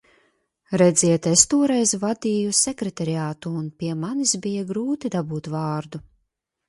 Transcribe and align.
Redziet, 0.81 1.27
es 1.31 1.43
toreiz 1.51 1.93
vadīju 2.05 2.55
Sekretariātu 2.61 3.53
un 3.63 3.69
pie 3.83 3.93
manis 4.07 4.35
bija 4.47 4.67
grūti 4.73 5.13
dabūt 5.17 5.51
vārdu. 5.59 6.01